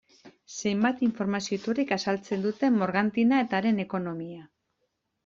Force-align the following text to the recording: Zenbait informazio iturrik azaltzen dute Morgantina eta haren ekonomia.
Zenbait 0.59 1.01
informazio 1.07 1.53
iturrik 1.57 1.93
azaltzen 1.97 2.41
dute 2.45 2.71
Morgantina 2.79 3.43
eta 3.45 3.57
haren 3.61 3.83
ekonomia. 3.85 4.49